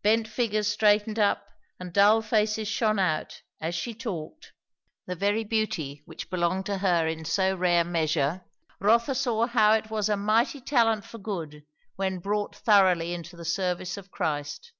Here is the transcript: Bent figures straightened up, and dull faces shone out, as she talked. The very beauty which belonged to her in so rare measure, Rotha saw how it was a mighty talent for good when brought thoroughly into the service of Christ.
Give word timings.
Bent 0.00 0.26
figures 0.26 0.66
straightened 0.66 1.18
up, 1.18 1.46
and 1.78 1.92
dull 1.92 2.22
faces 2.22 2.66
shone 2.66 2.98
out, 2.98 3.42
as 3.60 3.74
she 3.74 3.92
talked. 3.92 4.54
The 5.04 5.14
very 5.14 5.44
beauty 5.44 6.00
which 6.06 6.30
belonged 6.30 6.64
to 6.64 6.78
her 6.78 7.06
in 7.06 7.26
so 7.26 7.54
rare 7.54 7.84
measure, 7.84 8.46
Rotha 8.80 9.14
saw 9.14 9.46
how 9.46 9.74
it 9.74 9.90
was 9.90 10.08
a 10.08 10.16
mighty 10.16 10.62
talent 10.62 11.04
for 11.04 11.18
good 11.18 11.64
when 11.96 12.18
brought 12.18 12.56
thoroughly 12.56 13.12
into 13.12 13.36
the 13.36 13.44
service 13.44 13.98
of 13.98 14.10
Christ. 14.10 14.72